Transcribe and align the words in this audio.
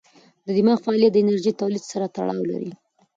د 0.45 0.47
دماغ 0.57 0.77
فعالیت 0.85 1.11
د 1.13 1.17
انرژۍ 1.23 1.51
تولید 1.61 1.83
سره 1.91 2.11
تړاو 2.15 2.41
لري. 2.51 2.71